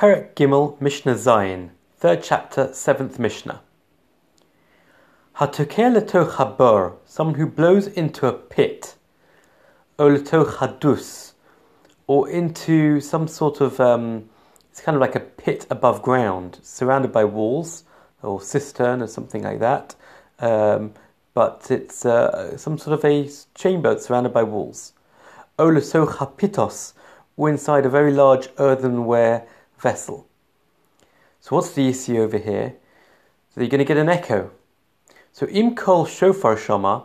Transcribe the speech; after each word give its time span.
Perek 0.00 0.34
Gimel 0.34 0.80
Mishnah 0.80 1.12
Zayin, 1.12 1.72
third 1.98 2.22
chapter, 2.22 2.72
seventh 2.72 3.18
Mishnah. 3.18 3.60
Hatoker 5.36 6.26
habor, 6.26 6.94
someone 7.04 7.34
who 7.34 7.44
blows 7.44 7.86
into 7.86 8.26
a 8.26 8.32
pit, 8.32 8.94
or 9.98 10.18
or 12.06 12.30
into 12.30 13.00
some 13.00 13.28
sort 13.28 13.60
of, 13.60 13.78
um, 13.78 14.30
it's 14.70 14.80
kind 14.80 14.96
of 14.96 15.02
like 15.02 15.16
a 15.16 15.20
pit 15.20 15.66
above 15.68 16.00
ground, 16.00 16.60
surrounded 16.62 17.12
by 17.12 17.26
walls, 17.26 17.84
or 18.22 18.40
cistern, 18.40 19.02
or 19.02 19.06
something 19.06 19.42
like 19.42 19.58
that. 19.58 19.96
Um, 20.38 20.94
but 21.34 21.66
it's 21.70 22.06
uh, 22.06 22.56
some 22.56 22.78
sort 22.78 22.98
of 22.98 23.04
a 23.04 23.28
chamber 23.54 23.98
surrounded 23.98 24.32
by 24.32 24.44
walls. 24.44 24.94
Olasoch 25.58 26.14
hapitos, 26.14 26.94
or 27.36 27.50
inside 27.50 27.84
a 27.84 27.90
very 27.90 28.14
large 28.14 28.48
earthenware 28.58 29.46
vessel. 29.80 30.26
So 31.40 31.56
what's 31.56 31.72
the 31.72 31.88
issue 31.88 32.18
over 32.18 32.38
here? 32.38 32.74
So 33.54 33.60
you're 33.60 33.70
going 33.70 33.78
to 33.78 33.84
get 33.84 33.96
an 33.96 34.08
echo. 34.08 34.50
So 35.32 35.46
im 35.46 35.74
kol 35.74 36.06
shofar 36.06 36.56
shama, 36.56 37.04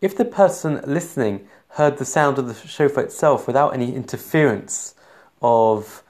if 0.00 0.16
the 0.16 0.24
person 0.24 0.80
listening 0.86 1.48
heard 1.70 1.98
the 1.98 2.04
sound 2.04 2.38
of 2.38 2.46
the 2.46 2.54
shofar 2.54 3.04
itself 3.04 3.46
without 3.46 3.74
any 3.74 3.94
interference 3.94 4.94
of 5.40 6.02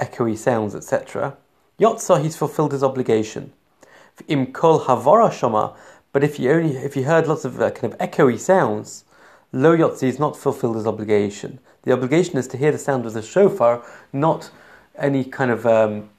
echoey 0.00 0.36
sounds, 0.36 0.74
etc., 0.74 1.36
yotza 1.78 2.22
he's 2.22 2.36
fulfilled 2.36 2.72
his 2.72 2.82
obligation. 2.82 3.52
Im 4.28 4.52
kol 4.52 4.80
havara 4.80 5.32
shama, 5.32 5.74
but 6.12 6.22
if 6.22 6.38
you 6.38 6.50
only 6.50 6.76
if 6.76 6.96
you 6.96 7.04
heard 7.04 7.26
lots 7.26 7.44
of 7.44 7.60
uh, 7.60 7.70
kind 7.70 7.92
of 7.92 7.98
echoey 7.98 8.38
sounds, 8.38 9.04
lo 9.52 9.76
yotzi 9.76 10.04
is 10.04 10.18
not 10.18 10.36
fulfilled 10.36 10.76
his 10.76 10.86
obligation. 10.86 11.58
The 11.82 11.92
obligation 11.92 12.38
is 12.38 12.46
to 12.48 12.56
hear 12.56 12.72
the 12.72 12.78
sound 12.78 13.06
of 13.06 13.12
the 13.12 13.22
shofar, 13.22 13.84
not 14.12 14.50
any 14.96 15.24
kind 15.24 15.50
of 15.50 15.66
um, 15.66 16.10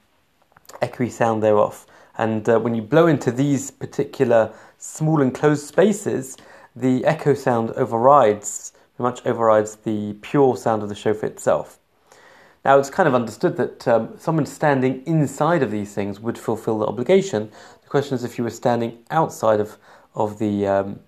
echoey 0.82 1.10
sound 1.10 1.42
thereof. 1.42 1.86
And 2.16 2.48
uh, 2.48 2.58
when 2.60 2.74
you 2.74 2.82
blow 2.82 3.06
into 3.06 3.30
these 3.30 3.70
particular 3.70 4.52
small 4.78 5.20
enclosed 5.20 5.66
spaces, 5.66 6.36
the 6.76 7.04
echo 7.04 7.34
sound 7.34 7.70
overrides, 7.70 8.72
much 8.98 9.24
overrides 9.26 9.76
the 9.76 10.14
pure 10.22 10.56
sound 10.56 10.82
of 10.82 10.88
the 10.88 10.94
shofar 10.94 11.28
itself. 11.28 11.78
Now, 12.64 12.78
it's 12.78 12.90
kind 12.90 13.06
of 13.06 13.14
understood 13.14 13.56
that 13.58 13.86
um, 13.86 14.14
someone 14.16 14.46
standing 14.46 15.02
inside 15.04 15.62
of 15.62 15.70
these 15.70 15.94
things 15.94 16.18
would 16.20 16.38
fulfill 16.38 16.78
the 16.78 16.86
obligation. 16.86 17.50
The 17.82 17.88
question 17.88 18.14
is 18.14 18.24
if 18.24 18.38
you 18.38 18.44
were 18.44 18.50
standing 18.50 18.98
outside 19.10 19.60
of, 19.60 19.76
of, 20.14 20.38
the, 20.38 20.66
um, 20.66 21.00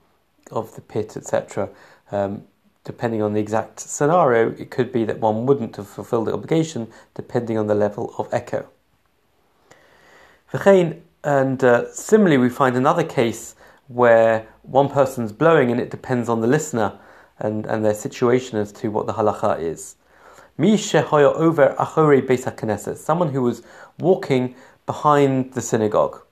of 0.51 0.75
the 0.75 0.83
pit, 0.83 1.17
etc. 1.17 1.71
Um, 2.13 2.43
depending 2.87 3.21
on 3.21 3.35
the 3.35 3.41
exact 3.41 3.81
scenario, 3.81 4.53
it 4.53 4.71
could 4.71 4.93
be 4.93 5.05
that 5.05 5.19
one 5.19 5.45
wouldn't 5.45 5.77
have 5.77 5.89
fulfilled 5.89 6.29
the 6.29 6.33
obligation 6.33 6.87
depending 7.15 7.59
on 7.59 7.67
the 7.67 7.75
level 7.75 8.15
of 8.17 8.33
echo. 8.33 8.67
And 11.25 11.65
uh, 11.65 11.93
similarly, 11.93 12.39
we 12.39 12.49
find 12.49 12.77
another 12.77 13.03
case 13.03 13.57
where 13.89 14.47
one 14.63 14.89
person's 14.89 15.33
blowing 15.33 15.73
and 15.73 15.81
it 15.81 15.91
depends 15.91 16.29
on 16.29 16.41
the 16.41 16.47
listener 16.47 16.97
and, 17.41 17.67
and 17.67 17.85
their 17.85 17.95
situation 17.95 18.59
as 18.59 18.71
to 18.73 18.91
what 18.91 19.07
the 19.07 19.15
halacha 19.15 19.61
is. 19.61 19.97
over 20.57 21.75
someone 23.05 23.33
who 23.33 23.43
was 23.43 23.63
walking 23.99 24.55
behind 24.87 25.53
the 25.55 25.61
synagogue. 25.61 26.23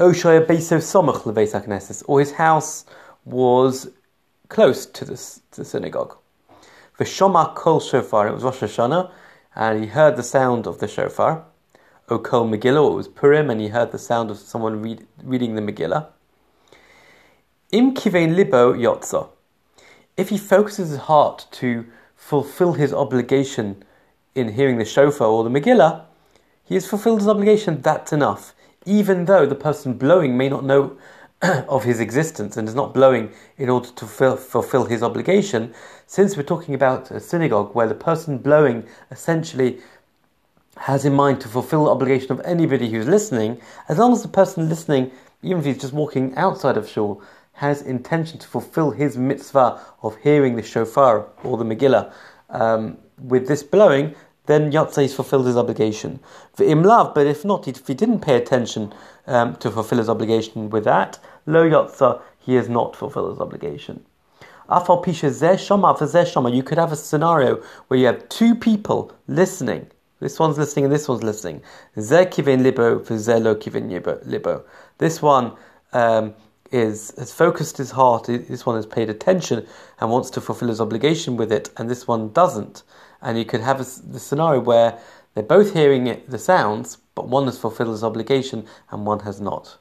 Or 0.00 0.14
his 2.20 2.32
house 2.32 2.84
was 3.24 3.88
close 4.48 4.86
to 4.86 5.04
the, 5.04 5.16
to 5.16 5.60
the 5.60 5.64
synagogue. 5.64 6.16
Kol 6.96 7.80
shofar, 7.80 8.28
it 8.28 8.34
was 8.34 8.44
Rosh 8.44 8.62
Hashanah, 8.62 9.10
and 9.56 9.80
he 9.82 9.90
heard 9.90 10.16
the 10.16 10.22
sound 10.22 10.66
of 10.66 10.78
the 10.78 10.88
shofar. 10.88 11.44
O 12.08 12.18
kol 12.18 12.46
Megillah, 12.48 12.92
it 12.92 12.96
was 12.96 13.08
Purim, 13.08 13.50
and 13.50 13.60
he 13.60 13.68
heard 13.68 13.90
the 13.90 13.98
sound 13.98 14.30
of 14.30 14.38
someone 14.38 14.82
read, 14.82 15.06
reading 15.22 15.54
the 15.54 15.62
Megillah. 15.62 16.08
Im 17.72 17.94
kivein 17.94 18.36
libo 18.36 18.74
yotza. 18.74 19.28
If 20.16 20.28
he 20.28 20.38
focuses 20.38 20.90
his 20.90 20.98
heart 20.98 21.46
to 21.52 21.86
fulfill 22.14 22.74
his 22.74 22.92
obligation 22.92 23.82
in 24.34 24.52
hearing 24.52 24.78
the 24.78 24.84
shofar 24.84 25.26
or 25.26 25.44
the 25.44 25.50
Megillah, 25.50 26.04
he 26.62 26.74
has 26.74 26.86
fulfilled 26.86 27.20
his 27.20 27.28
obligation, 27.28 27.82
that's 27.82 28.12
enough. 28.12 28.54
Even 28.86 29.24
though 29.24 29.46
the 29.46 29.54
person 29.54 29.94
blowing 29.94 30.36
may 30.36 30.48
not 30.48 30.64
know 30.64 30.96
of 31.42 31.84
his 31.84 32.00
existence 32.00 32.56
and 32.56 32.68
is 32.68 32.74
not 32.74 32.94
blowing 32.94 33.30
in 33.58 33.68
order 33.68 33.88
to 33.88 34.06
fulfill, 34.06 34.36
fulfill 34.36 34.84
his 34.86 35.02
obligation, 35.02 35.74
since 36.06 36.36
we're 36.36 36.42
talking 36.42 36.74
about 36.74 37.10
a 37.10 37.20
synagogue 37.20 37.74
where 37.74 37.86
the 37.86 37.94
person 37.94 38.38
blowing 38.38 38.86
essentially 39.10 39.78
has 40.76 41.04
in 41.04 41.14
mind 41.14 41.40
to 41.40 41.48
fulfill 41.48 41.84
the 41.84 41.90
obligation 41.90 42.32
of 42.32 42.40
anybody 42.44 42.90
who's 42.90 43.06
listening, 43.06 43.60
as 43.88 43.98
long 43.98 44.12
as 44.12 44.22
the 44.22 44.28
person 44.28 44.68
listening, 44.68 45.10
even 45.42 45.58
if 45.58 45.64
he's 45.64 45.78
just 45.78 45.92
walking 45.92 46.34
outside 46.36 46.76
of 46.76 46.88
shul, 46.88 47.22
has 47.52 47.82
intention 47.82 48.38
to 48.38 48.48
fulfill 48.48 48.90
his 48.90 49.16
mitzvah 49.16 49.80
of 50.02 50.16
hearing 50.16 50.56
the 50.56 50.62
shofar 50.62 51.28
or 51.44 51.56
the 51.56 51.64
Megillah 51.64 52.12
um, 52.50 52.98
with 53.18 53.46
this 53.46 53.62
blowing, 53.62 54.14
then 54.46 54.70
Yatza 54.70 55.02
has 55.02 55.14
fulfilled 55.14 55.46
his 55.46 55.56
obligation. 55.56 56.20
Imlav, 56.58 57.14
but 57.14 57.26
if 57.26 57.44
not, 57.44 57.66
if 57.66 57.86
he 57.86 57.94
didn't 57.94 58.20
pay 58.20 58.36
attention 58.36 58.92
um, 59.26 59.56
to 59.56 59.70
fulfill 59.70 59.98
his 59.98 60.08
obligation 60.08 60.70
with 60.70 60.84
that, 60.84 61.18
lo 61.46 61.68
Yatza, 61.68 62.20
he 62.38 62.54
has 62.54 62.68
not 62.68 62.94
fulfilled 62.94 63.30
his 63.30 63.40
obligation. 63.40 64.04
Afal 64.68 65.04
pisha 65.04 65.30
zeh 65.30 65.58
shama 65.58 65.94
for 65.94 66.06
zeh 66.06 66.30
shama, 66.30 66.50
you 66.50 66.62
could 66.62 66.78
have 66.78 66.92
a 66.92 66.96
scenario 66.96 67.62
where 67.88 68.00
you 68.00 68.06
have 68.06 68.28
two 68.28 68.54
people 68.54 69.12
listening. 69.26 69.86
This 70.20 70.38
one's 70.38 70.56
listening 70.56 70.86
and 70.86 70.94
this 70.94 71.06
one's 71.06 71.22
listening. 71.22 71.62
Zeh 71.96 72.26
kivin 72.26 72.62
libo 72.62 72.98
for 73.00 73.14
zeh 73.14 73.42
lo 73.42 73.54
kivin 73.54 73.90
libo. 74.26 74.64
This 74.98 75.20
one 75.20 75.52
um, 75.92 76.34
is 76.74 77.14
has 77.16 77.32
focused 77.32 77.76
his 77.78 77.92
heart. 77.92 78.24
This 78.26 78.66
one 78.66 78.74
has 78.76 78.86
paid 78.86 79.08
attention 79.08 79.66
and 80.00 80.10
wants 80.10 80.28
to 80.30 80.40
fulfill 80.40 80.68
his 80.68 80.80
obligation 80.80 81.36
with 81.36 81.52
it, 81.52 81.70
and 81.76 81.88
this 81.88 82.08
one 82.08 82.32
doesn't. 82.32 82.82
And 83.22 83.38
you 83.38 83.44
could 83.44 83.60
have 83.60 83.80
a, 83.80 83.84
the 83.84 84.18
scenario 84.18 84.60
where 84.60 84.98
they're 85.34 85.44
both 85.44 85.72
hearing 85.72 86.08
it, 86.08 86.28
the 86.28 86.38
sounds, 86.38 86.98
but 87.14 87.28
one 87.28 87.44
has 87.46 87.58
fulfilled 87.58 87.90
his 87.90 88.04
obligation 88.04 88.66
and 88.90 89.06
one 89.06 89.20
has 89.20 89.40
not. 89.40 89.78